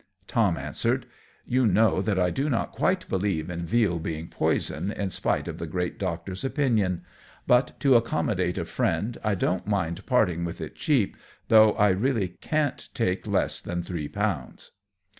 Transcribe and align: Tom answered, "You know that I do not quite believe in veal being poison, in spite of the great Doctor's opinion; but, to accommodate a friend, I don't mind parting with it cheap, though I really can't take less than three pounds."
Tom 0.25 0.57
answered, 0.57 1.05
"You 1.45 1.67
know 1.67 2.01
that 2.01 2.17
I 2.17 2.31
do 2.31 2.49
not 2.49 2.71
quite 2.71 3.07
believe 3.07 3.51
in 3.51 3.67
veal 3.67 3.99
being 3.99 4.29
poison, 4.29 4.91
in 4.91 5.11
spite 5.11 5.47
of 5.47 5.59
the 5.59 5.67
great 5.67 5.99
Doctor's 5.99 6.43
opinion; 6.43 7.03
but, 7.45 7.79
to 7.81 7.93
accommodate 7.95 8.57
a 8.57 8.65
friend, 8.65 9.15
I 9.23 9.35
don't 9.35 9.67
mind 9.67 10.03
parting 10.07 10.43
with 10.43 10.59
it 10.59 10.75
cheap, 10.75 11.15
though 11.49 11.73
I 11.73 11.89
really 11.89 12.29
can't 12.29 12.89
take 12.95 13.27
less 13.27 13.61
than 13.61 13.83
three 13.83 14.07
pounds." 14.07 14.71